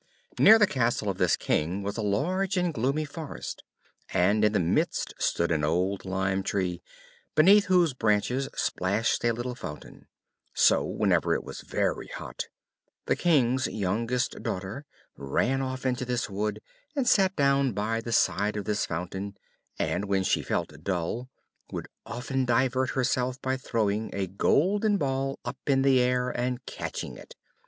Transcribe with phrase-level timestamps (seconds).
[0.39, 3.63] Near the castle of this King was a large and gloomy forest,
[4.11, 6.81] and in the midst stood an old lime tree,
[7.35, 10.07] beneath whose branches splashed a little fountain;
[10.55, 12.45] so, whenever it was very hot,
[13.05, 14.85] the King's youngest daughter
[15.17, 16.63] ran off into this wood,
[16.95, 19.37] and sat down by the side of this fountain;
[19.77, 21.29] and, when she felt dull,
[21.71, 27.17] would often divert herself by throwing a golden ball up in the air and catching
[27.17, 27.35] it.